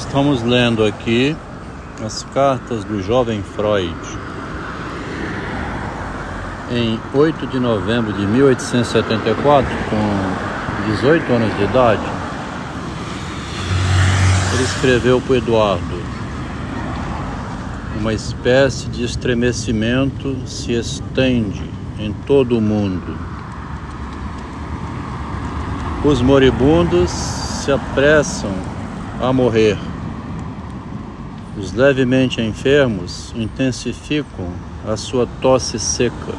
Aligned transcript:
Estamos 0.00 0.42
lendo 0.42 0.82
aqui 0.82 1.36
as 2.04 2.24
cartas 2.34 2.82
do 2.84 3.02
jovem 3.02 3.42
Freud. 3.42 3.94
Em 6.72 6.98
8 7.14 7.46
de 7.46 7.60
novembro 7.60 8.12
de 8.14 8.26
1874, 8.26 9.70
com 9.90 10.90
18 10.92 11.32
anos 11.32 11.56
de 11.56 11.64
idade, 11.64 12.02
ele 14.54 14.62
escreveu 14.64 15.20
para 15.20 15.36
Eduardo: 15.36 16.02
Uma 18.00 18.14
espécie 18.14 18.88
de 18.88 19.04
estremecimento 19.04 20.34
se 20.46 20.72
estende 20.72 21.62
em 21.98 22.12
todo 22.26 22.56
o 22.56 22.60
mundo. 22.60 23.16
Os 26.02 26.22
moribundos 26.22 27.10
se 27.10 27.70
apressam 27.70 28.50
a 29.20 29.32
morrer. 29.32 29.89
Os 31.60 31.74
levemente 31.74 32.40
enfermos 32.40 33.34
intensificam 33.36 34.48
a 34.88 34.96
sua 34.96 35.28
tosse 35.42 35.78
seca. 35.78 36.32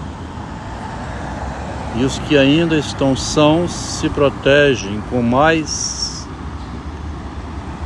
E 1.96 2.04
os 2.04 2.18
que 2.18 2.36
ainda 2.36 2.76
estão 2.76 3.16
sãos 3.16 3.72
se 3.72 4.10
protegem 4.10 5.00
com 5.12 5.22
mais 5.22 6.28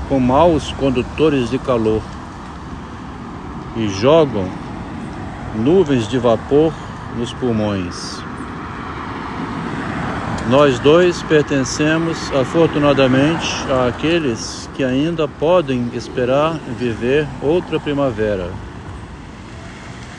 com 0.07 0.17
maus 0.17 0.71
condutores 0.73 1.49
de 1.49 1.59
calor 1.59 2.02
e 3.76 3.90
jogam 3.90 4.48
nuvens 5.55 6.07
de 6.07 6.17
vapor 6.17 6.71
nos 7.17 7.34
pulmões. 7.34 8.23
Nós 10.49 10.77
dois 10.77 11.23
pertencemos, 11.23 12.31
afortunadamente, 12.31 13.48
àqueles 13.88 14.70
que 14.76 14.84
ainda 14.84 15.27
podem 15.27 15.90
esperar 15.95 16.59
viver 16.77 17.27
outra 17.41 17.80
primavera. 17.80 18.52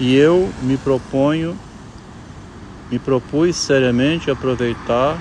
E 0.01 0.17
eu 0.17 0.51
me 0.63 0.77
proponho, 0.77 1.57
me 2.91 2.99
propus 2.99 3.55
seriamente 3.55 4.29
aproveitar 4.29 5.17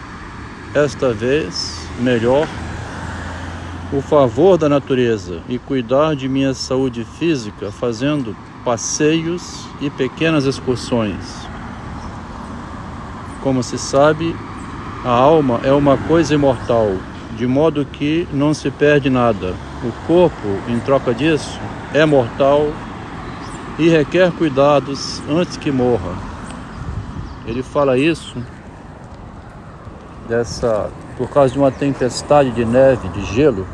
esta 0.73 1.13
vez 1.13 1.87
melhor 1.99 2.47
o 3.93 4.01
favor 4.01 4.57
da 4.57 4.67
natureza 4.67 5.39
e 5.47 5.59
cuidar 5.59 6.15
de 6.15 6.27
minha 6.27 6.55
saúde 6.55 7.05
física 7.19 7.71
fazendo 7.71 8.35
passeios 8.65 9.67
e 9.79 9.87
pequenas 9.91 10.45
excursões. 10.45 11.47
Como 13.43 13.61
se 13.61 13.77
sabe, 13.77 14.35
a 15.05 15.11
alma 15.11 15.61
é 15.63 15.71
uma 15.71 15.95
coisa 15.95 16.33
imortal, 16.33 16.91
de 17.37 17.45
modo 17.45 17.85
que 17.85 18.27
não 18.33 18.55
se 18.55 18.71
perde 18.71 19.07
nada. 19.07 19.53
O 19.83 19.91
corpo, 20.07 20.47
em 20.67 20.79
troca 20.79 21.13
disso, 21.13 21.59
é 21.93 22.03
mortal 22.05 22.73
e 23.77 23.87
requer 23.87 24.31
cuidados 24.31 25.21
antes 25.29 25.57
que 25.57 25.69
morra. 25.69 26.11
Ele 27.45 27.61
fala 27.61 27.99
isso 27.99 28.35
dessa 30.27 30.89
por 31.15 31.29
causa 31.29 31.53
de 31.53 31.59
uma 31.59 31.71
tempestade 31.71 32.49
de 32.49 32.65
neve, 32.65 33.07
de 33.09 33.23
gelo, 33.25 33.67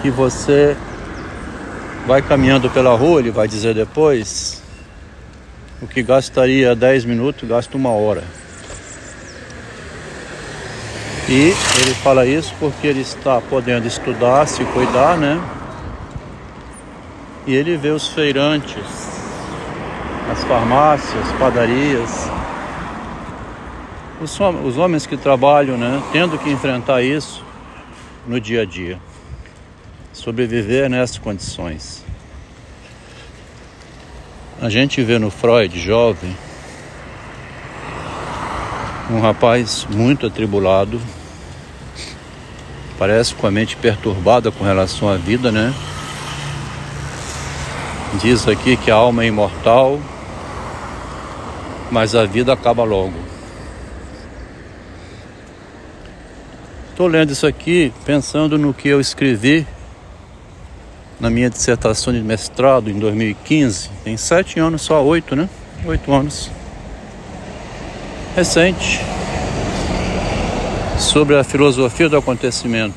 que 0.00 0.10
você 0.10 0.74
vai 2.06 2.22
caminhando 2.22 2.70
pela 2.70 2.96
rua, 2.96 3.20
ele 3.20 3.30
vai 3.30 3.46
dizer 3.46 3.74
depois, 3.74 4.62
o 5.82 5.86
que 5.86 6.02
gastaria 6.02 6.74
10 6.74 7.04
minutos, 7.04 7.46
gasta 7.46 7.76
uma 7.76 7.90
hora. 7.90 8.24
E 11.28 11.54
ele 11.80 11.94
fala 12.02 12.26
isso 12.26 12.54
porque 12.60 12.86
ele 12.86 13.00
está 13.00 13.40
podendo 13.40 13.86
estudar, 13.86 14.46
se 14.46 14.62
cuidar, 14.66 15.16
né? 15.16 15.40
E 17.46 17.54
ele 17.54 17.76
vê 17.78 17.90
os 17.90 18.08
feirantes, 18.08 18.84
as 20.30 20.44
farmácias, 20.44 21.32
padarias, 21.38 22.30
os, 24.20 24.38
os 24.64 24.76
homens 24.76 25.06
que 25.06 25.16
trabalham, 25.16 25.78
né? 25.78 26.02
Tendo 26.12 26.38
que 26.38 26.50
enfrentar 26.50 27.02
isso 27.02 27.42
no 28.26 28.38
dia 28.38 28.62
a 28.62 28.64
dia. 28.66 28.98
Sobreviver 30.12 30.90
nessas 30.90 31.16
condições. 31.16 32.04
A 34.60 34.68
gente 34.68 35.02
vê 35.02 35.18
no 35.18 35.30
Freud 35.30 35.78
jovem 35.80 36.36
um 39.10 39.20
rapaz 39.20 39.86
muito 39.90 40.26
atribulado, 40.26 41.00
parece 42.98 43.34
com 43.34 43.46
a 43.46 43.50
mente 43.50 43.76
perturbada 43.76 44.50
com 44.50 44.64
relação 44.64 45.08
à 45.08 45.16
vida, 45.16 45.52
né? 45.52 45.74
Diz 48.20 48.46
aqui 48.48 48.76
que 48.76 48.90
a 48.90 48.94
alma 48.94 49.24
é 49.24 49.26
imortal, 49.26 50.00
mas 51.90 52.14
a 52.14 52.24
vida 52.24 52.52
acaba 52.52 52.84
logo. 52.84 53.18
Estou 56.90 57.08
lendo 57.08 57.32
isso 57.32 57.46
aqui 57.46 57.92
pensando 58.06 58.56
no 58.56 58.72
que 58.72 58.88
eu 58.88 59.00
escrevi 59.00 59.66
na 61.18 61.28
minha 61.28 61.50
dissertação 61.50 62.12
de 62.12 62.20
mestrado 62.20 62.88
em 62.88 62.98
2015. 62.98 63.90
Tem 64.04 64.16
sete 64.16 64.60
anos, 64.60 64.82
só 64.82 65.04
oito, 65.04 65.34
né? 65.34 65.48
Oito 65.84 66.12
anos 66.12 66.50
recente 68.34 69.00
sobre 70.98 71.36
a 71.36 71.44
filosofia 71.44 72.08
do 72.08 72.16
acontecimento. 72.16 72.96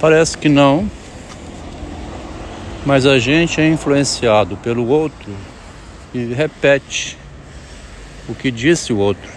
Parece 0.00 0.38
que 0.38 0.48
não, 0.48 0.88
mas 2.86 3.04
a 3.04 3.18
gente 3.18 3.60
é 3.60 3.68
influenciado 3.68 4.56
pelo 4.56 4.88
outro 4.88 5.30
e 6.14 6.32
repete 6.32 7.18
o 8.28 8.34
que 8.34 8.50
disse 8.50 8.92
o 8.92 8.98
outro. 8.98 9.30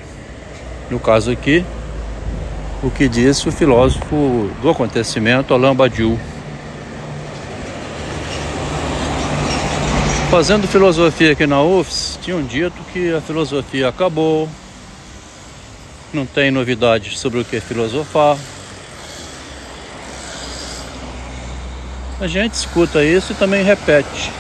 No 0.90 1.00
caso 1.00 1.32
aqui, 1.32 1.66
o 2.82 2.90
que 2.90 3.10
disse 3.10 3.50
o 3.50 3.52
filósofo 3.52 4.50
do 4.62 4.70
acontecimento 4.70 5.54
Alain 5.54 5.76
Badiou. 5.76 6.18
Fazendo 10.32 10.66
filosofia 10.66 11.34
aqui 11.34 11.46
na 11.46 11.62
UFS, 11.62 12.18
tinham 12.22 12.42
dito 12.42 12.82
que 12.94 13.14
a 13.14 13.20
filosofia 13.20 13.90
acabou, 13.90 14.48
não 16.14 16.26
tem 16.26 16.50
novidade 16.50 17.18
sobre 17.18 17.42
o 17.42 17.44
que 17.44 17.60
filosofar. 17.60 18.38
A 22.18 22.28
gente 22.28 22.54
escuta 22.54 23.04
isso 23.04 23.34
e 23.34 23.36
também 23.36 23.62
repete. 23.62 24.32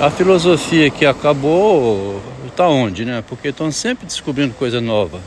A 0.00 0.08
filosofia 0.08 0.88
que 0.90 1.04
acabou 1.04 2.22
está 2.46 2.68
onde, 2.68 3.04
né? 3.04 3.20
Porque 3.28 3.48
estão 3.48 3.72
sempre 3.72 4.06
descobrindo 4.06 4.54
coisa 4.54 4.80
nova. 4.80 5.20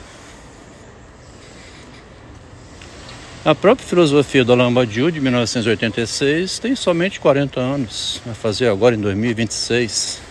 A 3.44 3.56
própria 3.56 3.88
filosofia 3.88 4.46
do 4.46 4.53
Alain 4.53 4.72
Badiou, 4.72 5.09
de 5.09 5.19
1986, 5.19 6.59
tem 6.59 6.75
somente 6.75 7.19
40 7.19 7.59
anos, 7.59 8.22
vai 8.24 8.35
fazer 8.35 8.68
agora 8.68 8.94
em 8.94 9.00
2026. 9.02 10.22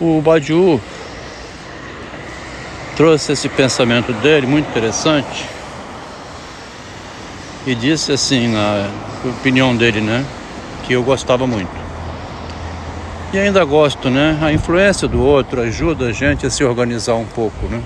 O 0.00 0.22
Badiou 0.22 0.80
trouxe 2.96 3.32
esse 3.32 3.48
pensamento 3.48 4.12
dele, 4.12 4.46
muito 4.46 4.68
interessante, 4.68 5.44
e 7.66 7.74
disse 7.74 8.12
assim, 8.12 8.46
na 8.46 8.88
opinião 9.24 9.76
dele, 9.76 10.00
né, 10.00 10.24
que 10.86 10.92
eu 10.92 11.02
gostava 11.02 11.48
muito. 11.48 11.76
E 13.32 13.38
ainda 13.38 13.64
gosto, 13.64 14.08
né? 14.08 14.38
A 14.40 14.52
influência 14.52 15.08
do 15.08 15.20
outro 15.20 15.60
ajuda 15.62 16.06
a 16.06 16.12
gente 16.12 16.46
a 16.46 16.50
se 16.50 16.62
organizar 16.62 17.16
um 17.16 17.26
pouco, 17.26 17.66
né? 17.66 17.82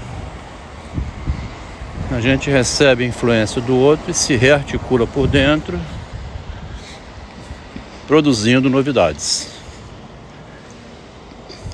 Gente 2.23 2.49
recebe 2.49 3.03
a 3.03 3.07
influência 3.09 3.61
do 3.61 3.77
outro 3.77 4.13
e 4.13 4.15
se 4.15 4.37
rearticula 4.37 5.09
por 5.09 5.27
dentro, 5.27 5.77
produzindo 8.07 8.71
novidades. 8.71 9.49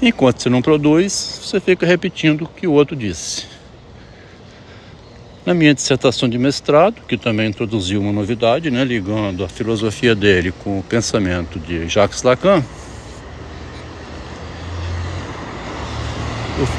Enquanto 0.01 0.43
você 0.43 0.49
não 0.49 0.63
produz, 0.63 1.43
você 1.45 1.61
fica 1.61 1.85
repetindo 1.85 2.45
o 2.45 2.49
que 2.49 2.67
o 2.67 2.73
outro 2.73 2.97
disse. 2.97 3.45
Na 5.45 5.53
minha 5.53 5.75
dissertação 5.75 6.27
de 6.27 6.39
mestrado, 6.39 7.03
que 7.07 7.19
também 7.19 7.51
introduziu 7.51 8.01
uma 8.01 8.11
novidade, 8.11 8.71
né, 8.71 8.83
ligando 8.85 9.45
a 9.45 9.49
filosofia 9.51 10.15
dele 10.15 10.51
com 10.65 10.79
o 10.79 10.83
pensamento 10.83 11.61
de 11.61 11.87
Jacques 11.89 12.23
Lacan, 12.23 12.65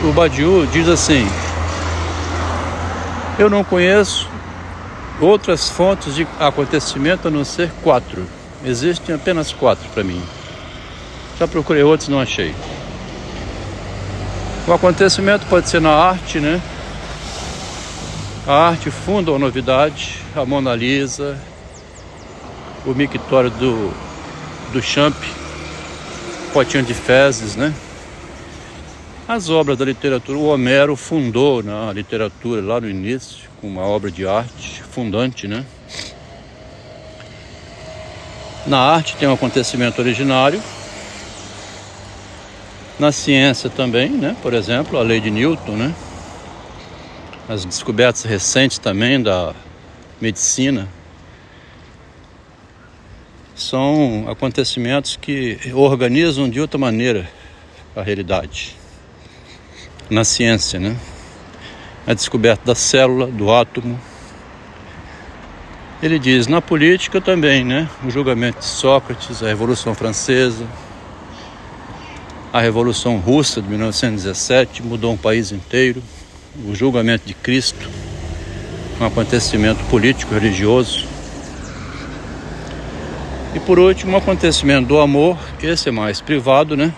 o 0.04 0.12
Badiou 0.12 0.66
diz 0.66 0.88
assim: 0.88 1.28
eu 3.40 3.50
não 3.50 3.64
conheço 3.64 4.28
outras 5.22 5.70
fontes 5.70 6.14
de 6.14 6.28
acontecimento 6.38 7.30
a 7.30 7.32
não 7.32 7.46
ser 7.46 7.72
quatro. 7.82 8.28
Existem 8.66 9.16
apenas 9.16 9.54
quatro 9.54 9.88
para 9.94 10.04
mim. 10.04 10.22
Já 11.40 11.48
procurei 11.48 11.82
outros 11.82 12.10
não 12.10 12.20
achei. 12.20 12.54
O 14.68 14.74
acontecimento 14.74 15.46
pode 15.46 15.70
ser 15.70 15.80
na 15.80 15.92
arte, 15.92 16.42
né? 16.42 16.62
A 18.46 18.68
arte 18.68 18.92
funda 18.92 19.32
uma 19.32 19.40
novidade, 19.40 20.18
a 20.36 20.44
Mona 20.44 20.76
Lisa, 20.76 21.40
o 22.86 22.94
mictório 22.94 23.50
do, 23.50 23.94
do 24.74 24.82
Champ, 24.82 25.16
potinho 26.52 26.84
de 26.84 26.94
fezes, 26.94 27.56
né? 27.56 27.74
As 29.30 29.48
obras 29.48 29.78
da 29.78 29.86
literatura, 29.86 30.40
o 30.40 30.48
Homero 30.48 30.96
fundou 30.96 31.62
na 31.62 31.86
né, 31.86 31.94
literatura 31.94 32.64
lá 32.64 32.82
no 32.82 32.90
início, 32.90 33.48
com 33.62 33.68
uma 33.68 33.84
obra 33.84 34.10
de 34.10 34.26
arte 34.26 34.82
fundante, 34.82 35.48
né? 35.48 35.64
Na 38.66 38.80
arte 38.80 39.16
tem 39.18 39.30
um 39.30 39.34
acontecimento 39.34 40.00
originário, 40.02 40.60
na 42.98 43.12
ciência 43.12 43.70
também, 43.70 44.10
né? 44.10 44.36
Por 44.42 44.52
exemplo, 44.52 44.98
a 44.98 45.04
lei 45.04 45.20
de 45.20 45.30
Newton, 45.30 45.78
né? 45.78 45.94
As 47.48 47.64
descobertas 47.64 48.24
recentes 48.24 48.80
também 48.80 49.22
da 49.22 49.54
medicina 50.20 50.90
são 53.54 54.26
acontecimentos 54.28 55.16
que 55.16 55.60
organizam 55.76 56.50
de 56.50 56.60
outra 56.60 56.80
maneira 56.80 57.30
a 57.96 58.02
realidade. 58.02 58.79
Na 60.10 60.24
ciência, 60.24 60.80
né? 60.80 60.96
A 62.08 62.14
descoberta 62.14 62.64
da 62.66 62.74
célula, 62.74 63.28
do 63.28 63.52
átomo. 63.52 64.00
Ele 66.02 66.18
diz 66.18 66.48
na 66.48 66.62
política 66.62 67.22
também, 67.22 67.64
né? 67.64 67.88
O 68.04 68.10
julgamento 68.10 68.60
de 68.60 68.66
Sócrates, 68.66 69.44
a 69.44 69.48
Revolução 69.48 69.94
Francesa, 69.94 70.66
a 72.52 72.60
Revolução 72.60 73.18
Russa 73.18 73.62
de 73.62 73.70
1917 73.70 74.82
mudou 74.82 75.14
um 75.14 75.18
país 75.18 75.52
inteiro. 75.52 76.02
O 76.66 76.74
julgamento 76.74 77.28
de 77.28 77.36
Cristo, 77.36 77.88
um 79.00 79.06
acontecimento 79.06 79.84
político 79.86 80.34
religioso. 80.34 81.08
E 83.54 83.60
por 83.60 83.78
último, 83.78 84.14
um 84.14 84.18
acontecimento 84.18 84.88
do 84.88 85.00
amor, 85.00 85.38
esse 85.62 85.90
é 85.90 85.92
mais 85.92 86.22
privado, 86.22 86.76
né? 86.76 86.92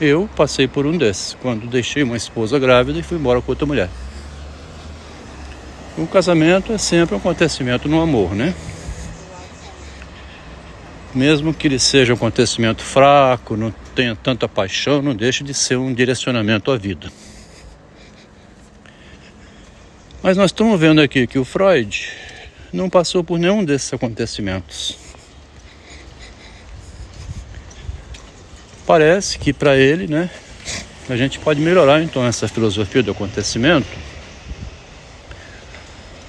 Eu 0.00 0.28
passei 0.36 0.68
por 0.68 0.86
um 0.86 0.96
desses, 0.96 1.36
quando 1.42 1.66
deixei 1.66 2.02
uma 2.02 2.16
esposa 2.16 2.58
grávida 2.58 2.98
e 2.98 3.02
fui 3.02 3.18
embora 3.18 3.40
com 3.40 3.50
outra 3.50 3.66
mulher. 3.66 3.88
O 5.96 6.06
casamento 6.06 6.72
é 6.72 6.78
sempre 6.78 7.14
um 7.14 7.18
acontecimento 7.18 7.88
no 7.88 8.00
amor, 8.00 8.34
né? 8.34 8.54
mesmo 11.14 11.54
que 11.54 11.66
ele 11.66 11.78
seja 11.78 12.12
um 12.12 12.16
acontecimento 12.16 12.82
fraco, 12.82 13.56
não 13.56 13.74
tenha 13.94 14.14
tanta 14.14 14.48
paixão, 14.48 15.02
não 15.02 15.14
deixe 15.14 15.42
de 15.42 15.54
ser 15.54 15.76
um 15.76 15.92
direcionamento 15.92 16.70
à 16.70 16.76
vida. 16.76 17.10
Mas 20.22 20.36
nós 20.36 20.50
estamos 20.50 20.78
vendo 20.78 21.00
aqui 21.00 21.26
que 21.26 21.38
o 21.38 21.44
Freud 21.44 22.10
não 22.72 22.90
passou 22.90 23.24
por 23.24 23.38
nenhum 23.38 23.64
desses 23.64 23.92
acontecimentos. 23.92 25.07
Parece 28.88 29.38
que 29.38 29.52
para 29.52 29.76
ele, 29.76 30.06
né, 30.06 30.30
a 31.10 31.14
gente 31.14 31.38
pode 31.38 31.60
melhorar 31.60 32.02
então 32.02 32.24
essa 32.24 32.48
filosofia 32.48 33.02
do 33.02 33.10
acontecimento, 33.10 33.86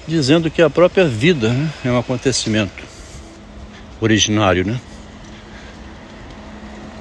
dizendo 0.06 0.50
que 0.50 0.60
a 0.60 0.68
própria 0.68 1.06
vida 1.06 1.48
né, 1.48 1.70
é 1.86 1.90
um 1.90 1.98
acontecimento 1.98 2.84
originário, 3.98 4.66
né? 4.66 4.78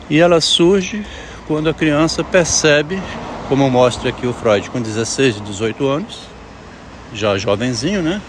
E 0.10 0.18
ela 0.18 0.40
surge 0.40 1.06
quando 1.46 1.68
a 1.68 1.74
criança 1.74 2.24
percebe, 2.24 2.98
como 3.50 3.70
mostra 3.70 4.12
aqui 4.12 4.26
o 4.26 4.32
Freud 4.32 4.70
com 4.70 4.82
16 4.82 5.40
e 5.40 5.42
18 5.42 5.86
anos, 5.86 6.20
já 7.14 7.38
jovenzinho, 7.38 8.02
né? 8.02 8.22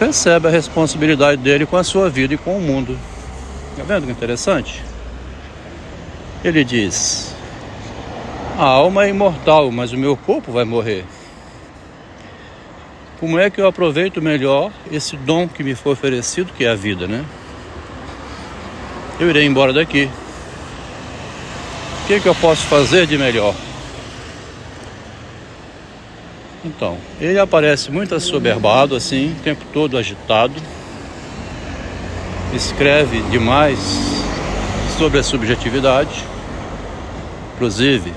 Percebe 0.00 0.48
a 0.48 0.50
responsabilidade 0.50 1.40
dele 1.40 1.64
com 1.64 1.76
a 1.76 1.84
sua 1.84 2.10
vida 2.10 2.34
e 2.34 2.36
com 2.36 2.58
o 2.58 2.60
mundo. 2.60 2.98
Tá 3.76 3.84
vendo 3.84 4.06
que 4.06 4.10
interessante? 4.10 4.82
Ele 6.44 6.62
diz: 6.62 7.34
A 8.58 8.64
alma 8.64 9.06
é 9.06 9.08
imortal, 9.08 9.72
mas 9.72 9.92
o 9.92 9.96
meu 9.96 10.14
corpo 10.14 10.52
vai 10.52 10.64
morrer. 10.64 11.06
Como 13.18 13.38
é 13.38 13.48
que 13.48 13.58
eu 13.58 13.66
aproveito 13.66 14.20
melhor 14.20 14.70
esse 14.92 15.16
dom 15.16 15.48
que 15.48 15.62
me 15.62 15.74
foi 15.74 15.92
oferecido, 15.92 16.52
que 16.52 16.64
é 16.64 16.68
a 16.68 16.74
vida, 16.74 17.06
né? 17.06 17.24
Eu 19.18 19.30
irei 19.30 19.46
embora 19.46 19.72
daqui. 19.72 20.10
O 22.02 22.06
que, 22.06 22.20
que 22.20 22.28
eu 22.28 22.34
posso 22.34 22.66
fazer 22.66 23.06
de 23.06 23.16
melhor? 23.16 23.54
Então, 26.62 26.98
ele 27.18 27.38
aparece 27.38 27.90
muito 27.90 28.14
assoberbado, 28.14 28.94
assim, 28.94 29.32
o 29.32 29.42
tempo 29.42 29.64
todo 29.72 29.96
agitado. 29.96 30.54
Escreve 32.52 33.22
demais 33.30 33.78
sobre 34.98 35.18
a 35.18 35.22
subjetividade. 35.22 36.33
Inclusive, 37.64 38.12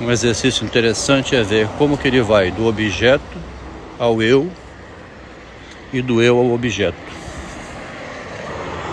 um 0.00 0.10
exercício 0.10 0.66
interessante 0.66 1.36
é 1.36 1.42
ver 1.44 1.68
como 1.78 1.96
que 1.96 2.08
ele 2.08 2.20
vai 2.20 2.50
do 2.50 2.66
objeto 2.66 3.22
ao 3.96 4.20
eu 4.20 4.50
e 5.92 6.02
do 6.02 6.20
eu 6.20 6.36
ao 6.36 6.50
objeto. 6.50 6.96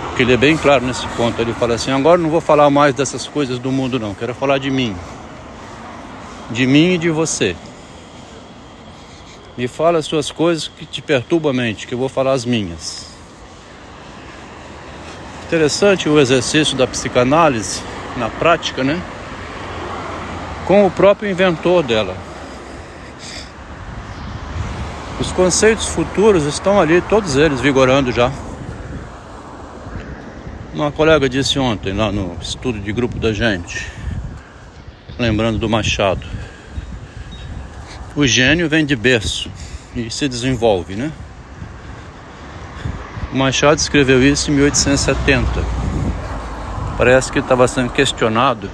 Porque 0.10 0.22
ele 0.22 0.34
é 0.34 0.38
bem 0.38 0.56
claro 0.56 0.86
nesse 0.86 1.08
ponto. 1.18 1.42
Ele 1.42 1.54
fala 1.54 1.74
assim: 1.74 1.90
agora 1.90 2.20
não 2.20 2.30
vou 2.30 2.40
falar 2.40 2.70
mais 2.70 2.94
dessas 2.94 3.28
coisas 3.28 3.58
do 3.58 3.72
mundo, 3.72 4.00
não. 4.00 4.14
Quero 4.14 4.36
falar 4.36 4.60
de 4.60 4.70
mim. 4.70 4.96
De 6.52 6.68
mim 6.68 6.94
e 6.94 6.98
de 7.00 7.10
você. 7.10 7.56
Me 9.58 9.68
fala 9.68 9.98
as 9.98 10.06
suas 10.06 10.32
coisas 10.32 10.68
que 10.68 10.86
te 10.86 11.02
perturbam 11.02 11.50
a 11.50 11.54
mente, 11.54 11.88
que 11.88 11.96
eu 11.96 11.98
vou 11.98 12.10
falar 12.10 12.34
as 12.34 12.46
minhas. 12.46 13.08
Interessante 15.48 16.08
o 16.08 16.20
exercício 16.20 16.78
da 16.78 16.86
psicanálise 16.86 17.82
na 18.18 18.30
prática, 18.30 18.84
né? 18.84 19.02
com 20.66 20.86
o 20.86 20.92
próprio 20.92 21.30
inventor 21.30 21.84
dela. 21.84 22.16
Os 25.20 25.32
conceitos 25.32 25.88
futuros 25.88 26.46
estão 26.46 26.80
ali, 26.80 27.02
todos 27.02 27.36
eles 27.36 27.60
vigorando 27.60 28.12
já. 28.12 28.32
Uma 30.74 30.92
colega 30.92 31.30
disse 31.30 31.60
ontem, 31.60 31.94
lá 31.94 32.12
no 32.12 32.36
estudo 32.42 32.80
de 32.80 32.92
grupo 32.92 33.20
da 33.20 33.32
gente, 33.32 33.88
lembrando 35.20 35.60
do 35.60 35.70
Machado: 35.70 36.26
o 38.16 38.26
gênio 38.26 38.68
vem 38.68 38.86
de 38.86 38.96
berço 38.96 39.52
e 39.96 40.10
se 40.10 40.28
desenvolve, 40.28 40.96
né? 40.96 41.12
O 43.32 43.38
Machado 43.38 43.78
escreveu 43.78 44.22
isso 44.24 44.50
em 44.50 44.56
1870. 44.56 45.83
Parece 47.04 47.34
que 47.34 47.40
estava 47.40 47.68
sendo 47.68 47.90
questionado 47.90 48.72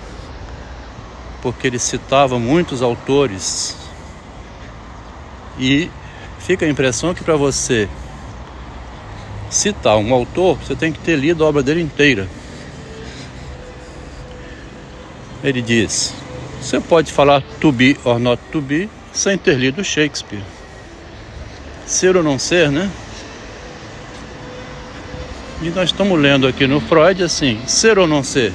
porque 1.42 1.66
ele 1.66 1.80
citava 1.80 2.38
muitos 2.38 2.84
autores 2.84 3.76
e 5.58 5.90
fica 6.38 6.64
a 6.64 6.70
impressão 6.70 7.12
que 7.12 7.24
para 7.24 7.36
você 7.36 7.90
citar 9.50 9.98
um 9.98 10.14
autor, 10.14 10.60
você 10.60 10.76
tem 10.76 10.92
que 10.92 11.00
ter 11.00 11.16
lido 11.16 11.44
a 11.44 11.48
obra 11.48 11.64
dele 11.64 11.82
inteira. 11.82 12.30
Ele 15.44 15.64
diz: 15.64 16.14
você 16.62 16.80
pode 16.80 17.12
falar 17.12 17.42
to 17.60 17.72
be 17.72 17.98
or 18.04 18.20
not 18.20 18.40
to 18.52 18.62
be 18.62 18.88
sem 19.12 19.40
ter 19.40 19.56
lido 19.56 19.84
Shakespeare. 19.84 20.44
Ser 21.88 22.16
ou 22.16 22.22
não 22.22 22.38
ser, 22.38 22.70
né? 22.70 22.92
E 25.62 25.70
nós 25.72 25.90
estamos 25.90 26.18
lendo 26.18 26.48
aqui 26.48 26.66
no 26.66 26.80
Freud 26.80 27.22
assim: 27.22 27.60
ser 27.68 28.00
ou 28.00 28.08
não 28.08 28.24
ser? 28.24 28.54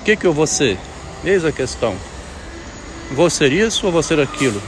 O 0.00 0.04
que, 0.04 0.16
que 0.16 0.26
eu 0.26 0.32
vou 0.32 0.46
ser? 0.46 0.78
Eis 1.22 1.44
a 1.44 1.52
questão. 1.52 1.94
Vou 3.10 3.28
ser 3.28 3.52
isso 3.52 3.84
ou 3.84 3.92
vou 3.92 4.02
ser 4.02 4.18
aquilo? 4.18 4.60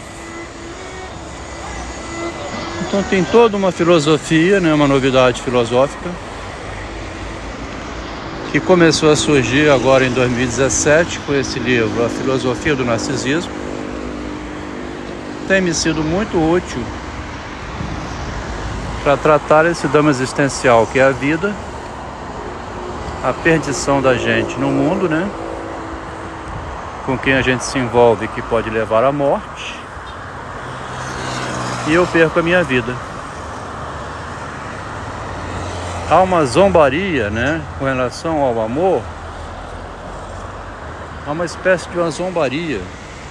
Então 2.86 3.02
tem 3.04 3.24
toda 3.24 3.56
uma 3.56 3.72
filosofia, 3.72 4.60
né, 4.60 4.72
uma 4.72 4.86
novidade 4.86 5.40
filosófica, 5.40 6.10
que 8.52 8.60
começou 8.60 9.10
a 9.10 9.16
surgir 9.16 9.70
agora 9.70 10.04
em 10.04 10.10
2017 10.10 11.18
com 11.20 11.34
esse 11.34 11.58
livro, 11.58 12.04
A 12.04 12.08
Filosofia 12.08 12.74
do 12.74 12.84
Narcisismo. 12.84 13.52
Tem 15.46 15.62
me 15.62 15.72
sido 15.72 16.02
muito 16.02 16.38
útil 16.38 16.82
para 19.02 19.16
tratar 19.16 19.66
esse 19.66 19.86
dama 19.88 20.10
existencial 20.10 20.86
que 20.86 20.98
é 20.98 21.04
a 21.04 21.10
vida, 21.10 21.54
a 23.24 23.32
perdição 23.32 24.00
da 24.02 24.14
gente 24.14 24.58
no 24.58 24.68
mundo, 24.68 25.08
né? 25.08 25.28
com 27.08 27.16
quem 27.16 27.32
a 27.32 27.40
gente 27.40 27.64
se 27.64 27.78
envolve 27.78 28.28
que 28.28 28.42
pode 28.42 28.68
levar 28.68 29.02
à 29.02 29.10
morte 29.10 29.74
e 31.86 31.94
eu 31.94 32.06
perco 32.06 32.38
a 32.38 32.42
minha 32.42 32.62
vida. 32.62 32.94
Há 36.10 36.20
uma 36.20 36.44
zombaria, 36.44 37.30
né, 37.30 37.62
com 37.78 37.86
relação 37.86 38.42
ao 38.42 38.60
amor, 38.60 39.00
a 41.26 41.32
uma 41.32 41.46
espécie 41.46 41.88
de 41.88 41.98
uma 41.98 42.10
zombaria 42.10 42.82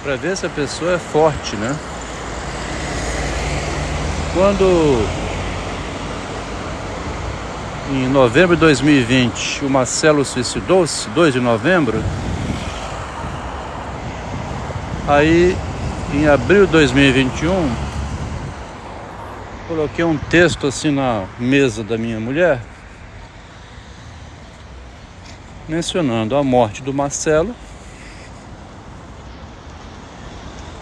para 0.02 0.16
ver 0.16 0.36
se 0.36 0.44
a 0.44 0.50
pessoa 0.50 0.94
é 0.94 0.98
forte, 0.98 1.54
né? 1.54 1.76
Quando 4.34 5.06
em 7.90 8.06
novembro 8.08 8.54
de 8.54 8.60
2020 8.60 9.64
o 9.64 9.70
Marcelo 9.70 10.24
suicidou-se, 10.24 11.08
2 11.10 11.34
de 11.34 11.40
novembro, 11.40 12.02
aí 15.06 15.56
em 16.12 16.28
abril 16.28 16.66
de 16.66 16.72
2021 16.72 17.70
coloquei 19.66 20.04
um 20.04 20.18
texto 20.18 20.66
assim 20.66 20.90
na 20.90 21.24
mesa 21.38 21.82
da 21.82 21.96
minha 21.96 22.20
mulher 22.20 22.60
mencionando 25.66 26.34
a 26.36 26.42
morte 26.42 26.82
do 26.82 26.92
Marcelo, 26.94 27.54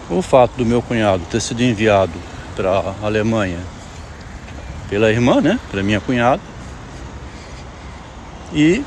o 0.09 0.21
fato 0.21 0.53
do 0.57 0.65
meu 0.65 0.81
cunhado 0.81 1.23
ter 1.29 1.41
sido 1.41 1.61
enviado 1.61 2.13
para 2.55 2.69
a 2.69 3.05
Alemanha 3.05 3.59
pela 4.89 5.11
irmã, 5.11 5.41
né, 5.41 5.59
pela 5.69 5.83
minha 5.83 5.99
cunhada, 5.99 6.41
e 8.53 8.83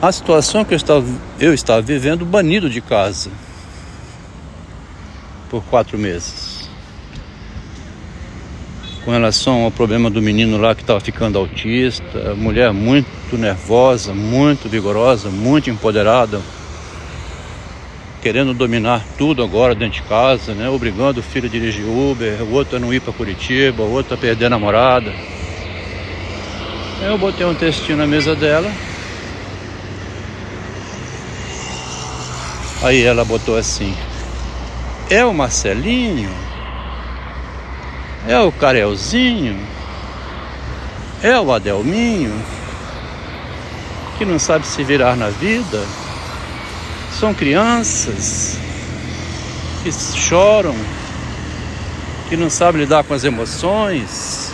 a 0.00 0.10
situação 0.10 0.64
que 0.64 0.72
eu 0.72 0.76
estava, 0.76 1.04
eu 1.38 1.52
estava 1.52 1.82
vivendo 1.82 2.24
banido 2.24 2.70
de 2.70 2.80
casa 2.80 3.30
por 5.50 5.62
quatro 5.64 5.98
meses. 5.98 6.70
Com 9.04 9.10
relação 9.10 9.64
ao 9.64 9.70
problema 9.70 10.08
do 10.10 10.22
menino 10.22 10.58
lá 10.58 10.74
que 10.74 10.82
estava 10.82 11.00
ficando 11.00 11.38
autista, 11.38 12.34
mulher 12.34 12.72
muito 12.72 13.36
nervosa, 13.36 14.14
muito 14.14 14.68
vigorosa, 14.68 15.30
muito 15.30 15.70
empoderada, 15.70 16.40
querendo 18.22 18.52
dominar 18.52 19.02
tudo 19.16 19.42
agora 19.42 19.74
dentro 19.74 20.02
de 20.02 20.08
casa, 20.08 20.54
né? 20.54 20.68
Obrigando 20.68 21.20
o 21.20 21.22
filho 21.22 21.46
a 21.46 21.50
dirigir 21.50 21.86
Uber, 21.86 22.42
o 22.42 22.52
outro 22.52 22.76
a 22.76 22.80
não 22.80 22.92
ir 22.92 23.00
para 23.00 23.12
Curitiba, 23.12 23.82
o 23.82 23.90
outro 23.90 24.14
a 24.14 24.18
perder 24.18 24.46
a 24.46 24.50
namorada. 24.50 25.12
Eu 27.02 27.16
botei 27.16 27.46
um 27.46 27.54
textinho 27.54 27.96
na 27.96 28.06
mesa 28.06 28.36
dela. 28.36 28.70
Aí 32.82 33.02
ela 33.02 33.24
botou 33.24 33.56
assim: 33.56 33.96
É 35.08 35.24
o 35.24 35.32
Marcelinho? 35.32 36.30
É 38.28 38.38
o 38.38 38.52
Carelzinho? 38.52 39.58
É 41.22 41.40
o 41.40 41.50
Adelminho? 41.50 42.34
Que 44.18 44.26
não 44.26 44.38
sabe 44.38 44.66
se 44.66 44.84
virar 44.84 45.16
na 45.16 45.30
vida? 45.30 45.82
São 47.18 47.32
crianças 47.32 48.58
que 49.82 49.90
choram, 49.90 50.76
que 52.28 52.36
não 52.36 52.50
sabem 52.50 52.82
lidar 52.82 53.04
com 53.04 53.14
as 53.14 53.24
emoções 53.24 54.49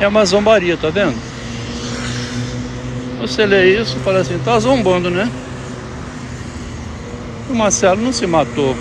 é 0.00 0.08
uma 0.08 0.24
zombaria, 0.24 0.76
tá 0.76 0.88
vendo? 0.88 1.16
Você 3.20 3.44
lê 3.44 3.78
isso 3.78 3.98
e 3.98 4.00
fala 4.00 4.20
assim, 4.20 4.38
tá 4.38 4.58
zombando, 4.58 5.10
né? 5.10 5.30
O 7.50 7.54
Marcelo 7.54 8.00
não 8.00 8.12
se 8.12 8.26
matou 8.26 8.74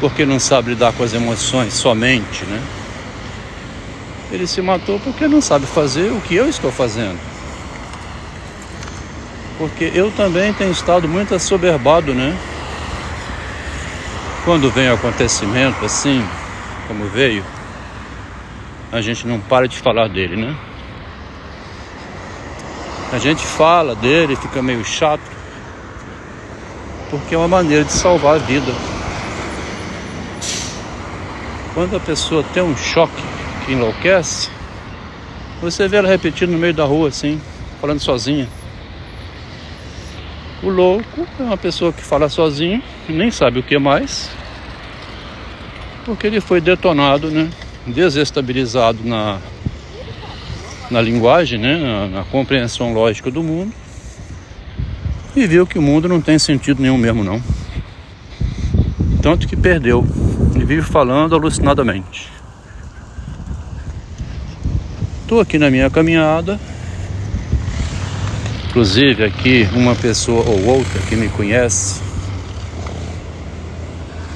porque 0.00 0.26
não 0.26 0.38
sabe 0.38 0.70
lidar 0.70 0.92
com 0.92 1.02
as 1.02 1.14
emoções 1.14 1.72
somente, 1.72 2.44
né? 2.44 2.60
Ele 4.30 4.46
se 4.46 4.60
matou 4.60 4.98
porque 4.98 5.28
não 5.28 5.40
sabe 5.40 5.64
fazer 5.64 6.10
o 6.10 6.20
que 6.20 6.34
eu 6.34 6.48
estou 6.48 6.72
fazendo. 6.72 7.18
Porque 9.56 9.92
eu 9.94 10.10
também 10.10 10.52
tenho 10.52 10.72
estado 10.72 11.08
muito 11.08 11.34
assoberbado, 11.34 12.12
né? 12.12 12.36
Quando 14.44 14.70
vem 14.70 14.90
um 14.90 14.94
acontecimento 14.94 15.84
assim, 15.84 16.22
como 16.86 17.06
veio, 17.06 17.44
a 18.92 19.00
gente 19.00 19.26
não 19.26 19.40
para 19.40 19.66
de 19.66 19.76
falar 19.78 20.08
dele, 20.08 20.36
né? 20.36 20.56
A 23.12 23.18
gente 23.18 23.44
fala 23.44 23.94
dele, 23.94 24.36
fica 24.36 24.62
meio 24.62 24.84
chato, 24.84 25.22
porque 27.10 27.34
é 27.34 27.38
uma 27.38 27.48
maneira 27.48 27.84
de 27.84 27.92
salvar 27.92 28.36
a 28.36 28.38
vida. 28.38 28.72
Quando 31.74 31.96
a 31.96 32.00
pessoa 32.00 32.44
tem 32.52 32.62
um 32.62 32.76
choque 32.76 33.22
que 33.64 33.72
enlouquece, 33.72 34.50
você 35.60 35.88
vê 35.88 35.96
ela 35.96 36.08
repetindo 36.08 36.50
no 36.50 36.58
meio 36.58 36.74
da 36.74 36.84
rua 36.84 37.08
assim, 37.08 37.40
falando 37.80 38.00
sozinha. 38.00 38.48
O 40.62 40.68
louco 40.68 41.26
é 41.38 41.42
uma 41.42 41.56
pessoa 41.56 41.92
que 41.92 42.02
fala 42.02 42.28
sozinho, 42.28 42.82
nem 43.08 43.30
sabe 43.30 43.58
o 43.58 43.62
que 43.62 43.78
mais, 43.78 44.30
porque 46.04 46.26
ele 46.26 46.40
foi 46.40 46.60
detonado, 46.60 47.30
né? 47.30 47.50
Desestabilizado 47.86 48.98
na, 49.04 49.38
na 50.90 51.00
linguagem, 51.00 51.58
né? 51.58 51.76
Na, 51.76 52.18
na, 52.18 52.24
compreensão 52.24 52.92
lógica 52.92 53.30
do 53.30 53.42
mundo 53.42 53.72
e 55.34 55.46
viu 55.46 55.66
que 55.66 55.78
o 55.78 55.82
mundo 55.82 56.08
não 56.08 56.20
tem 56.20 56.38
sentido 56.38 56.80
nenhum 56.80 56.98
mesmo 56.98 57.24
não. 57.24 57.42
Tanto 59.20 59.48
que 59.48 59.56
perdeu 59.56 60.06
e 60.54 60.64
vive 60.64 60.82
falando 60.82 61.34
alucinadamente. 61.34 62.30
Estou 65.22 65.40
aqui 65.40 65.58
na 65.58 65.70
minha 65.70 65.90
caminhada. 65.90 66.60
Inclusive 68.68 69.24
aqui 69.24 69.68
uma 69.74 69.94
pessoa 69.94 70.44
ou 70.44 70.64
outra 70.66 71.00
que 71.08 71.16
me 71.16 71.28
conhece 71.28 72.02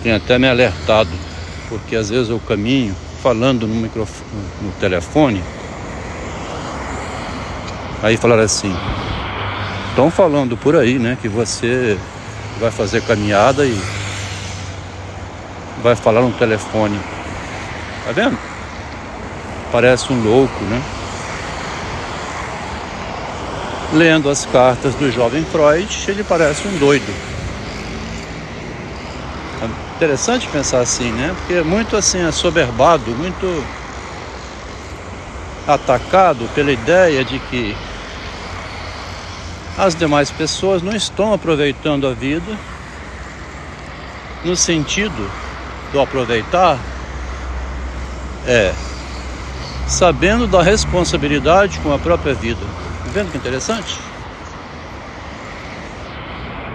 tem 0.03 0.13
até 0.13 0.39
me 0.39 0.49
alertado 0.49 1.11
porque 1.69 1.97
às 1.97 2.11
vezes 2.11 2.31
eu 2.31 2.41
caminho 2.41 2.95
falando 3.23 3.67
no 3.67 3.75
microfone, 3.75 4.31
no 4.63 4.73
telefone. 4.73 5.43
Aí 8.03 8.17
falaram 8.17 8.43
assim: 8.43 8.75
estão 9.91 10.11
falando 10.11 10.57
por 10.57 10.77
aí, 10.77 10.99
né, 10.99 11.17
que 11.21 11.29
você 11.29 11.99
vai 12.61 12.71
fazer 12.71 13.03
caminhada 13.03 13.65
e 13.65 13.79
vai 15.83 15.95
falar 15.95 16.23
no 16.23 16.33
telefone. 16.33 16.99
Tá 18.05 18.13
vendo? 18.13 18.39
Parece 19.71 20.13
um 20.13 20.23
louco, 20.23 20.65
né? 20.65 20.83
Lendo 23.93 24.29
as 24.31 24.45
cartas 24.47 24.95
do 24.95 25.11
jovem 25.11 25.45
Freud, 25.45 26.05
ele 26.09 26.23
parece 26.23 26.67
um 26.69 26.79
doido. 26.79 27.38
Interessante 29.99 30.47
pensar 30.47 30.79
assim, 30.79 31.11
né? 31.11 31.35
Porque 31.37 31.55
é 31.55 31.63
muito 31.65 31.97
assim 31.97 32.21
assoberbado, 32.21 33.11
muito 33.17 33.65
atacado 35.67 36.49
pela 36.55 36.71
ideia 36.71 37.25
de 37.25 37.41
que 37.41 37.77
as 39.77 39.97
demais 39.97 40.31
pessoas 40.31 40.83
não 40.83 40.95
estão 40.95 41.33
aproveitando 41.33 42.07
a 42.07 42.13
vida 42.13 42.57
no 44.45 44.55
sentido 44.55 45.29
do 45.93 46.01
aproveitar 46.01 46.79
é 48.47 48.73
sabendo 49.89 50.47
da 50.47 50.63
responsabilidade 50.63 51.81
com 51.81 51.93
a 51.93 51.99
própria 51.99 52.35
vida. 52.35 52.65
Vendo 53.13 53.33
que 53.33 53.37
interessante? 53.37 53.99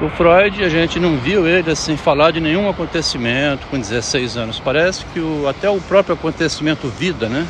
O 0.04 0.10
Freud, 0.10 0.62
a 0.62 0.68
gente 0.68 1.00
não 1.00 1.18
viu 1.18 1.48
ele 1.48 1.72
assim 1.72 1.96
falar 1.96 2.32
de 2.32 2.42
nenhum 2.42 2.70
acontecimento 2.70 3.66
com 3.68 3.80
16 3.80 4.36
anos. 4.36 4.60
Parece 4.60 5.06
que 5.14 5.20
o, 5.22 5.48
até 5.48 5.70
o 5.70 5.80
próprio 5.80 6.14
acontecimento 6.14 6.90
vida, 6.90 7.30
né? 7.30 7.48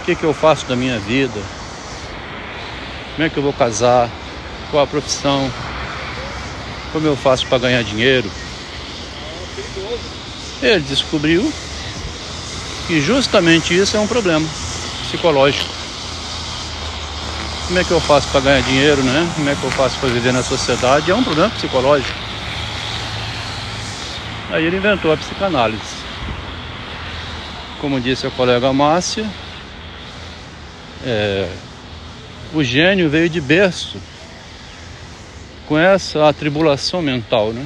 O 0.00 0.04
que, 0.06 0.14
que 0.14 0.24
eu 0.24 0.32
faço 0.32 0.64
da 0.64 0.74
minha 0.74 0.98
vida? 0.98 1.38
Como 3.14 3.26
é 3.26 3.28
que 3.28 3.36
eu 3.36 3.42
vou 3.42 3.52
casar? 3.52 4.08
Qual 4.70 4.82
a 4.82 4.86
profissão? 4.86 5.52
Como 6.90 7.06
eu 7.06 7.14
faço 7.14 7.46
para 7.48 7.58
ganhar 7.58 7.82
dinheiro? 7.82 8.30
Ele 10.62 10.80
descobriu 10.80 11.52
que 12.86 12.98
justamente 12.98 13.78
isso 13.78 13.94
é 13.94 14.00
um 14.00 14.06
problema 14.06 14.48
psicológico. 15.02 15.79
Como 17.70 17.78
é 17.78 17.84
que 17.84 17.92
eu 17.92 18.00
faço 18.00 18.28
para 18.30 18.40
ganhar 18.40 18.62
dinheiro, 18.62 19.00
né? 19.00 19.32
Como 19.36 19.48
é 19.48 19.54
que 19.54 19.62
eu 19.62 19.70
faço 19.70 19.96
para 20.00 20.08
viver 20.08 20.32
na 20.32 20.42
sociedade? 20.42 21.08
É 21.08 21.14
um 21.14 21.22
problema 21.22 21.48
psicológico. 21.50 22.18
Aí 24.50 24.64
ele 24.64 24.78
inventou 24.78 25.12
a 25.12 25.16
psicanálise. 25.16 25.94
Como 27.80 28.00
disse 28.00 28.26
a 28.26 28.30
colega 28.32 28.72
Márcia, 28.72 29.24
é, 31.06 31.48
o 32.52 32.64
gênio 32.64 33.08
veio 33.08 33.28
de 33.28 33.40
berço 33.40 33.98
com 35.68 35.78
essa 35.78 36.28
atribulação 36.28 37.00
mental, 37.00 37.52
né? 37.52 37.64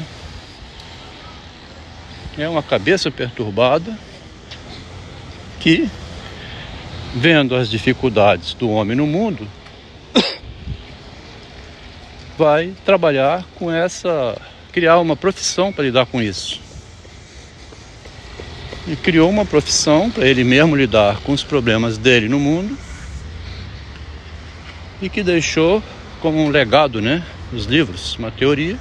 É 2.36 2.46
uma 2.46 2.62
cabeça 2.62 3.10
perturbada 3.10 3.98
que, 5.60 5.88
vendo 7.14 7.56
as 7.56 7.70
dificuldades 7.70 8.52
do 8.52 8.68
homem 8.68 8.94
no 8.94 9.06
mundo, 9.06 9.48
vai 12.36 12.72
trabalhar 12.84 13.44
com 13.56 13.70
essa, 13.70 14.36
criar 14.72 14.98
uma 14.98 15.16
profissão 15.16 15.72
para 15.72 15.84
lidar 15.84 16.06
com 16.06 16.20
isso. 16.20 16.60
E 18.86 18.96
criou 18.96 19.30
uma 19.30 19.44
profissão 19.44 20.10
para 20.10 20.26
ele 20.26 20.44
mesmo 20.44 20.76
lidar 20.76 21.20
com 21.20 21.32
os 21.32 21.42
problemas 21.42 21.96
dele 21.96 22.28
no 22.28 22.38
mundo 22.38 22.76
e 25.00 25.08
que 25.08 25.22
deixou 25.22 25.82
como 26.20 26.38
um 26.38 26.48
legado, 26.48 27.00
né, 27.00 27.22
os 27.52 27.64
livros, 27.64 28.16
uma 28.16 28.30
teoria 28.30 28.78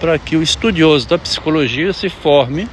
para 0.00 0.18
que 0.18 0.36
o 0.36 0.42
estudioso 0.42 1.08
da 1.08 1.18
psicologia 1.18 1.92
se 1.92 2.08
forme. 2.08 2.68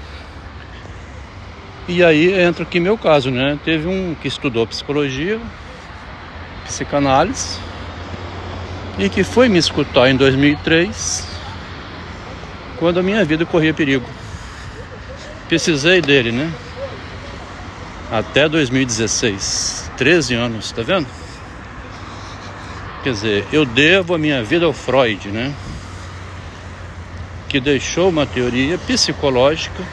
E 1.87 2.03
aí 2.03 2.33
entra 2.41 2.63
aqui 2.63 2.79
meu 2.79 2.97
caso, 2.97 3.29
né? 3.29 3.57
Teve 3.63 3.87
um 3.87 4.15
que 4.21 4.27
estudou 4.27 4.65
psicologia, 4.67 5.39
psicanálise, 6.65 7.59
e 8.97 9.09
que 9.09 9.23
foi 9.23 9.49
me 9.49 9.57
escutar 9.57 10.09
em 10.09 10.15
2003, 10.15 11.27
quando 12.77 12.99
a 12.99 13.03
minha 13.03 13.23
vida 13.25 13.45
corria 13.45 13.73
perigo. 13.73 14.05
Precisei 15.47 16.01
dele, 16.01 16.31
né? 16.31 16.51
Até 18.11 18.47
2016, 18.47 19.91
13 19.97 20.35
anos, 20.35 20.71
tá 20.71 20.81
vendo? 20.81 21.07
Quer 23.03 23.11
dizer, 23.11 23.47
eu 23.51 23.65
devo 23.65 24.13
a 24.13 24.17
minha 24.17 24.43
vida 24.43 24.65
ao 24.65 24.73
Freud, 24.73 25.29
né? 25.29 25.53
que 27.53 27.59
deixou 27.59 28.09
uma 28.09 28.25
teoria 28.25 28.79
psicológica. 28.79 29.83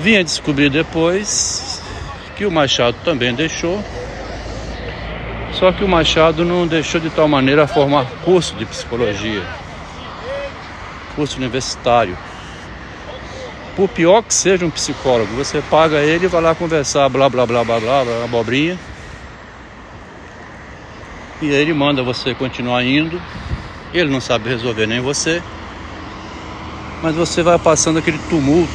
Vinha 0.00 0.24
descobrir 0.24 0.70
depois 0.70 1.82
que 2.34 2.46
o 2.46 2.50
Machado 2.50 2.96
também 3.04 3.34
deixou. 3.34 3.84
Só 5.58 5.72
que 5.72 5.82
o 5.82 5.88
Machado 5.88 6.44
não 6.44 6.66
deixou 6.66 7.00
de 7.00 7.10
tal 7.10 7.26
maneira 7.26 7.64
a 7.64 7.66
formar 7.66 8.06
curso 8.24 8.54
de 8.54 8.64
psicologia, 8.64 9.42
curso 11.14 11.36
universitário. 11.38 12.16
Por 13.74 13.88
pior 13.88 14.22
que 14.22 14.32
seja 14.32 14.64
um 14.64 14.70
psicólogo, 14.70 15.34
você 15.34 15.62
paga 15.70 15.98
ele 15.98 16.26
e 16.26 16.28
vai 16.28 16.40
lá 16.40 16.54
conversar, 16.54 17.08
blá 17.08 17.28
blá 17.28 17.46
blá 17.46 17.64
blá 17.64 17.80
blá, 17.80 18.04
blá 18.04 18.24
abobrinha. 18.24 18.78
E 21.42 21.50
aí 21.50 21.56
ele 21.56 21.74
manda 21.74 22.02
você 22.02 22.34
continuar 22.34 22.82
indo 22.84 23.20
ele 23.98 24.10
não 24.10 24.20
sabe 24.20 24.48
resolver 24.48 24.86
nem 24.86 25.00
você. 25.00 25.42
Mas 27.02 27.14
você 27.14 27.42
vai 27.42 27.58
passando 27.58 27.98
aquele 27.98 28.18
tumulto, 28.30 28.72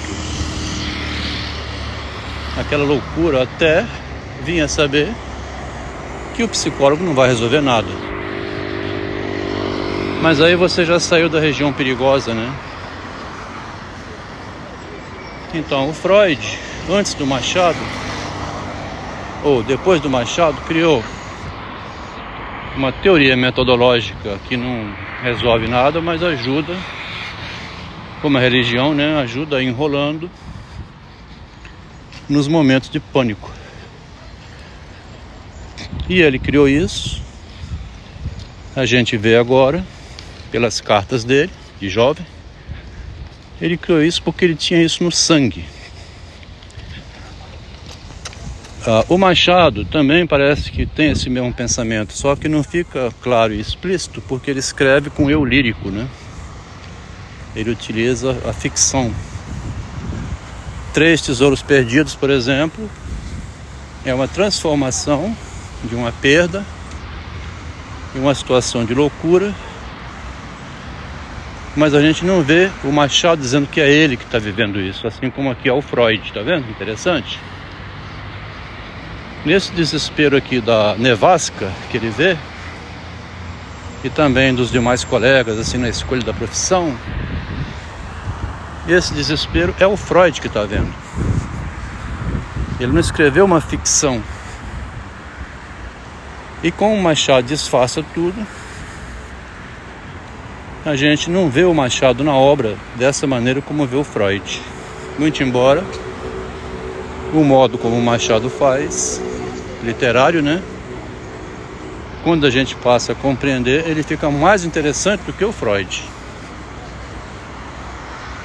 aquela 2.57 2.83
loucura, 2.83 3.43
até 3.43 3.85
vir 4.43 4.61
a 4.61 4.67
saber 4.67 5.13
que 6.33 6.43
o 6.43 6.47
psicólogo 6.47 7.03
não 7.03 7.13
vai 7.13 7.27
resolver 7.27 7.61
nada. 7.61 7.87
Mas 10.21 10.39
aí 10.39 10.55
você 10.55 10.85
já 10.85 10.99
saiu 10.99 11.27
da 11.27 11.39
região 11.39 11.73
perigosa, 11.73 12.33
né? 12.33 12.53
Então, 15.53 15.89
o 15.89 15.93
Freud, 15.93 16.39
antes 16.89 17.13
do 17.13 17.25
Machado, 17.25 17.79
ou 19.43 19.63
depois 19.63 19.99
do 19.99 20.09
Machado, 20.09 20.61
criou 20.61 21.03
uma 22.75 22.91
teoria 22.91 23.35
metodológica 23.35 24.39
que 24.47 24.55
não 24.55 24.93
resolve 25.21 25.67
nada, 25.67 25.99
mas 25.99 26.23
ajuda, 26.23 26.75
como 28.21 28.37
a 28.37 28.41
religião, 28.41 28.93
né? 28.93 29.19
Ajuda 29.21 29.61
enrolando 29.61 30.29
nos 32.29 32.47
momentos 32.47 32.89
de 32.89 32.99
pânico. 32.99 33.51
E 36.11 36.21
ele 36.21 36.37
criou 36.37 36.67
isso. 36.67 37.21
A 38.75 38.85
gente 38.85 39.15
vê 39.15 39.37
agora 39.37 39.81
pelas 40.51 40.81
cartas 40.81 41.23
dele, 41.23 41.49
de 41.79 41.87
jovem. 41.87 42.25
Ele 43.61 43.77
criou 43.77 44.03
isso 44.03 44.21
porque 44.21 44.43
ele 44.43 44.55
tinha 44.55 44.83
isso 44.83 45.05
no 45.05 45.09
sangue. 45.09 45.63
Ah, 48.85 49.05
o 49.07 49.17
Machado 49.17 49.85
também 49.85 50.27
parece 50.27 50.69
que 50.69 50.85
tem 50.85 51.11
esse 51.11 51.29
mesmo 51.29 51.53
pensamento, 51.53 52.11
só 52.11 52.35
que 52.35 52.49
não 52.49 52.61
fica 52.61 53.09
claro 53.21 53.53
e 53.53 53.61
explícito 53.61 54.19
porque 54.19 54.51
ele 54.51 54.59
escreve 54.59 55.09
com 55.09 55.31
eu 55.31 55.45
lírico, 55.45 55.89
né? 55.89 56.09
Ele 57.55 57.69
utiliza 57.69 58.37
a 58.45 58.51
ficção. 58.51 59.13
Três 60.93 61.21
Tesouros 61.21 61.61
Perdidos, 61.61 62.15
por 62.15 62.29
exemplo, 62.29 62.91
é 64.03 64.13
uma 64.13 64.27
transformação 64.27 65.33
de 65.83 65.95
uma 65.95 66.11
perda 66.11 66.65
em 68.15 68.19
uma 68.19 68.35
situação 68.35 68.83
de 68.85 68.93
loucura, 68.93 69.53
mas 71.75 71.93
a 71.93 72.01
gente 72.01 72.25
não 72.25 72.41
vê 72.41 72.69
o 72.83 72.91
Machado 72.91 73.41
dizendo 73.41 73.67
que 73.67 73.79
é 73.79 73.89
ele 73.89 74.17
que 74.17 74.25
está 74.25 74.37
vivendo 74.37 74.79
isso, 74.79 75.07
assim 75.07 75.29
como 75.29 75.49
aqui 75.49 75.69
é 75.69 75.73
o 75.73 75.81
Freud, 75.81 76.31
tá 76.33 76.41
vendo? 76.41 76.69
Interessante. 76.69 77.39
Nesse 79.45 79.71
desespero 79.71 80.35
aqui 80.35 80.59
da 80.59 80.95
nevasca 80.97 81.71
que 81.89 81.97
ele 81.97 82.09
vê, 82.09 82.37
e 84.03 84.09
também 84.09 84.53
dos 84.53 84.71
demais 84.71 85.03
colegas, 85.03 85.59
assim, 85.59 85.77
na 85.77 85.87
escolha 85.87 86.23
da 86.23 86.33
profissão, 86.33 86.95
esse 88.87 89.13
desespero 89.13 89.75
é 89.79 89.85
o 89.85 89.95
Freud 89.95 90.41
que 90.41 90.47
está 90.47 90.63
vendo. 90.63 90.91
Ele 92.79 92.91
não 92.91 92.99
escreveu 92.99 93.45
uma 93.45 93.61
ficção. 93.61 94.21
E 96.63 96.71
com 96.71 96.93
o 96.93 97.01
Machado 97.01 97.47
disfarça 97.47 98.03
tudo, 98.13 98.45
a 100.85 100.95
gente 100.95 101.29
não 101.29 101.49
vê 101.49 101.63
o 101.63 101.73
Machado 101.73 102.23
na 102.23 102.35
obra 102.35 102.75
dessa 102.95 103.25
maneira 103.25 103.61
como 103.61 103.85
vê 103.85 103.95
o 103.95 104.03
Freud. 104.03 104.61
Muito 105.17 105.43
embora 105.43 105.83
o 107.33 107.43
modo 107.43 107.77
como 107.77 107.97
o 107.97 108.01
Machado 108.01 108.49
faz 108.49 109.21
literário, 109.83 110.41
né? 110.41 110.61
Quando 112.23 112.45
a 112.45 112.49
gente 112.49 112.75
passa 112.75 113.13
a 113.13 113.15
compreender, 113.15 113.87
ele 113.87 114.03
fica 114.03 114.29
mais 114.29 114.63
interessante 114.63 115.21
do 115.21 115.33
que 115.33 115.43
o 115.43 115.51
Freud. 115.51 116.03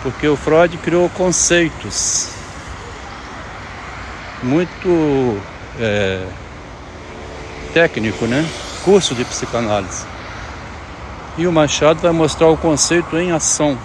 Porque 0.03 0.27
o 0.27 0.37
Freud 0.37 0.79
criou 0.79 1.09
conceitos 1.11 2.31
muito 4.43 5.39
é, 5.79 6.25
técnico, 7.77 8.25
né? 8.25 8.43
Curso 8.87 9.15
de 9.15 9.23
psicanálise. 9.23 10.07
E 11.37 11.47
o 11.47 11.53
Machado 11.53 12.01
vai 12.01 12.11
mostrar 12.11 12.49
o 12.49 12.57
conceito 12.57 13.19
em 13.19 13.33
ação. 13.33 13.77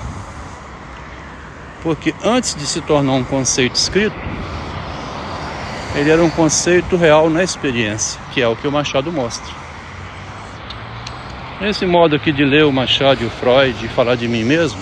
Porque 1.83 2.15
antes 2.23 2.55
de 2.55 2.65
se 2.65 2.79
tornar 2.79 3.11
um 3.11 3.23
conceito 3.25 3.75
escrito, 3.75 4.15
ele 5.93 6.09
era 6.09 6.23
um 6.23 6.29
conceito 6.29 6.95
real 6.95 7.29
na 7.29 7.43
experiência, 7.43 8.17
que 8.31 8.41
é 8.41 8.47
o 8.47 8.55
que 8.55 8.65
o 8.65 8.71
Machado 8.71 9.11
mostra. 9.11 9.53
Esse 11.59 11.85
modo 11.85 12.15
aqui 12.15 12.31
de 12.31 12.45
ler 12.45 12.63
o 12.63 12.71
Machado 12.71 13.21
e 13.21 13.27
o 13.27 13.29
Freud 13.29 13.85
e 13.85 13.89
falar 13.89 14.15
de 14.15 14.25
mim 14.25 14.45
mesmo 14.45 14.79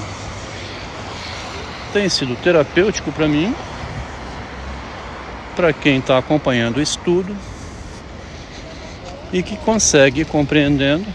tem 1.91 2.08
sido 2.08 2.36
terapêutico 2.36 3.12
para 3.12 3.28
mim, 3.28 3.56
para 5.56 5.74
quem 5.74 5.98
está 5.98 6.19
acompanhando 6.19 6.78
o 6.78 6.82
estudo 6.82 7.36
e 9.32 9.44
que 9.44 9.56
consegue 9.58 10.22
ir 10.22 10.26
compreendendo 10.26 11.06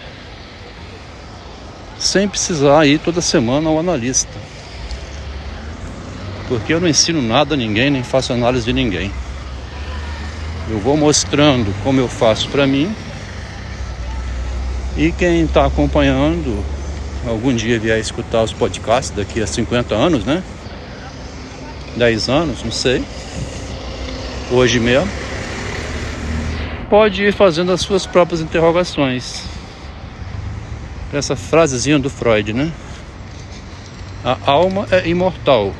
sem 1.98 2.28
precisar 2.28 2.86
ir 2.86 2.98
toda 2.98 3.20
semana 3.20 3.68
ao 3.68 3.78
analista. 3.78 4.30
Porque 6.48 6.74
eu 6.74 6.80
não 6.80 6.88
ensino 6.88 7.22
nada 7.22 7.54
a 7.54 7.56
ninguém, 7.56 7.90
nem 7.90 8.02
faço 8.02 8.32
análise 8.32 8.64
de 8.66 8.72
ninguém. 8.72 9.10
Eu 10.70 10.78
vou 10.78 10.96
mostrando 10.96 11.74
como 11.82 12.00
eu 12.00 12.08
faço 12.08 12.48
para 12.48 12.66
mim. 12.66 12.94
E 14.96 15.10
quem 15.12 15.44
está 15.44 15.66
acompanhando, 15.66 16.64
algum 17.26 17.54
dia 17.54 17.78
vier 17.78 17.98
escutar 17.98 18.42
os 18.42 18.52
podcasts 18.52 19.10
daqui 19.10 19.42
a 19.42 19.46
50 19.46 19.94
anos, 19.94 20.24
né? 20.24 20.42
10 21.96 22.28
anos, 22.28 22.62
não 22.62 22.70
sei. 22.70 23.02
Hoje 24.50 24.78
mesmo. 24.78 25.23
Pode 26.94 27.24
ir 27.24 27.32
fazendo 27.32 27.72
as 27.72 27.80
suas 27.80 28.06
próprias 28.06 28.40
interrogações. 28.40 29.42
Essa 31.12 31.34
frasezinha 31.34 31.98
do 31.98 32.08
Freud, 32.08 32.52
né? 32.52 32.70
A 34.24 34.36
alma 34.44 34.86
é 34.92 35.08
imortal. 35.08 35.74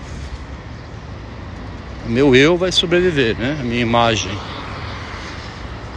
O 2.05 2.11
meu 2.11 2.35
eu 2.35 2.57
vai 2.57 2.73
sobreviver, 2.73 3.39
né? 3.39 3.57
A 3.61 3.63
minha 3.63 3.81
imagem 3.81 4.33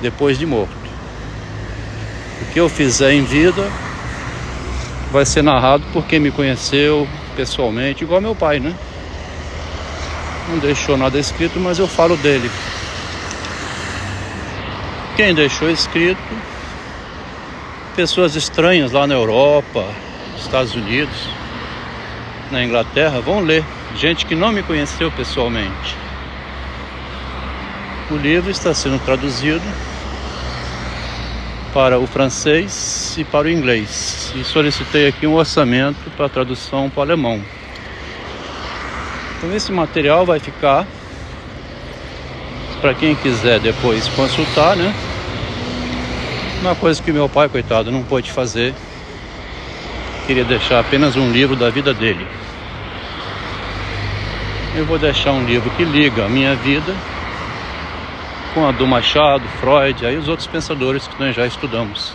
depois 0.04 0.38
de 0.38 0.46
morto. 0.46 0.78
O 2.44 2.54
que 2.54 2.60
eu 2.60 2.70
fizer 2.70 3.12
em 3.12 3.24
vida 3.24 3.68
vai 5.12 5.26
ser 5.26 5.42
narrado 5.42 5.84
por 5.92 6.06
quem 6.06 6.20
me 6.20 6.30
conheceu 6.30 7.08
pessoalmente, 7.36 8.04
igual 8.04 8.22
meu 8.22 8.36
pai, 8.36 8.60
né? 8.60 8.76
Não 10.48 10.60
deixou 10.60 10.96
nada 10.96 11.18
escrito, 11.18 11.60
mas 11.60 11.80
eu 11.80 11.88
falo 11.88 12.16
dele. 12.18 12.52
Quem 15.18 15.34
deixou 15.34 15.68
escrito 15.72 16.22
pessoas 17.96 18.36
estranhas 18.36 18.92
lá 18.92 19.08
na 19.08 19.16
Europa, 19.16 19.84
Estados 20.38 20.76
Unidos, 20.76 21.28
na 22.52 22.64
Inglaterra, 22.64 23.20
vão 23.20 23.40
ler. 23.40 23.66
Gente 23.96 24.28
que 24.28 24.36
não 24.36 24.52
me 24.52 24.62
conheceu 24.62 25.12
pessoalmente. 25.12 25.98
O 28.12 28.16
livro 28.16 28.52
está 28.52 28.76
sendo 28.76 29.04
traduzido 29.04 29.66
para 31.74 31.98
o 31.98 32.06
francês 32.06 33.16
e 33.18 33.24
para 33.24 33.48
o 33.48 33.50
inglês. 33.50 34.32
E 34.36 34.44
solicitei 34.44 35.08
aqui 35.08 35.26
um 35.26 35.34
orçamento 35.34 36.12
para 36.16 36.30
tradução 36.30 36.92
para 36.92 37.00
o 37.00 37.02
alemão. 37.02 37.42
Então 39.36 39.52
esse 39.56 39.72
material 39.72 40.28
vai 40.28 40.40
ficar 40.40 40.86
para 42.80 42.94
quem 42.94 43.16
quiser 43.16 43.60
depois 43.60 44.08
consultar, 44.10 44.76
né? 44.76 44.94
Uma 46.62 46.76
coisa 46.76 47.02
que 47.02 47.12
meu 47.12 47.30
pai, 47.30 47.48
coitado, 47.48 47.92
não 47.92 48.04
pôde 48.04 48.32
fazer. 48.32 48.74
Queria 50.26 50.44
deixar 50.44 50.80
apenas 50.80 51.16
um 51.16 51.32
livro 51.32 51.56
da 51.56 51.70
vida 51.70 51.94
dele. 51.94 52.28
Eu 54.76 54.86
vou 54.86 54.98
deixar 54.98 55.32
um 55.32 55.46
livro 55.46 55.70
que 55.72 55.84
liga 55.84 56.26
a 56.26 56.30
minha 56.30 56.56
vida 56.56 56.94
com 58.54 58.68
a 58.68 58.72
do 58.72 58.88
Machado, 58.88 59.44
Freud, 59.60 60.04
aí 60.04 60.18
os 60.18 60.28
outros 60.28 60.48
pensadores 60.48 61.08
que 61.08 61.20
nós 61.20 61.36
já 61.36 61.46
estudamos. 61.46 62.12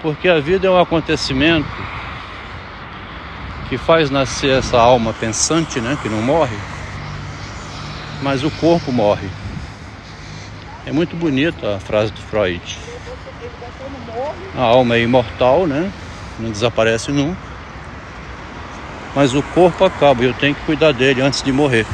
Porque 0.00 0.28
a 0.28 0.38
vida 0.38 0.68
é 0.68 0.70
um 0.70 0.80
acontecimento 0.80 1.68
que 3.68 3.76
faz 3.76 4.08
nascer 4.08 4.56
essa 4.56 4.78
alma 4.78 5.12
pensante, 5.12 5.80
né, 5.80 5.98
que 6.00 6.08
não 6.08 6.22
morre, 6.22 6.56
mas 8.22 8.44
o 8.44 8.50
corpo 8.52 8.92
morre. 8.92 9.28
É 10.86 10.92
muito 10.92 11.16
bonita 11.16 11.74
a 11.74 11.80
frase 11.80 12.12
do 12.12 12.20
Freud. 12.20 12.78
A 14.54 14.62
alma 14.62 14.94
é 14.94 15.00
imortal, 15.00 15.66
né? 15.66 15.92
Não 16.38 16.48
desaparece 16.48 17.10
nunca. 17.10 17.42
Mas 19.12 19.34
o 19.34 19.42
corpo 19.42 19.84
acaba 19.84 20.22
e 20.22 20.26
eu 20.26 20.34
tenho 20.34 20.54
que 20.54 20.64
cuidar 20.64 20.92
dele 20.92 21.20
antes 21.20 21.42
de 21.42 21.50
morrer. 21.50 21.84